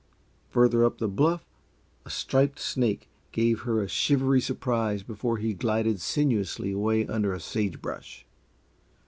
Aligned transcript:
Further 0.49 0.83
up 0.83 0.97
the 0.97 1.07
bluff 1.07 1.45
a 2.05 2.09
striped 2.09 2.57
snake 2.57 3.07
gave 3.31 3.59
her 3.61 3.79
a 3.83 3.87
shivery 3.87 4.41
surprise 4.41 5.03
before 5.03 5.37
he 5.37 5.53
glided 5.53 6.01
sinuously 6.01 6.71
away 6.71 7.05
under 7.05 7.33
a 7.33 7.39
sagebush. 7.39 8.25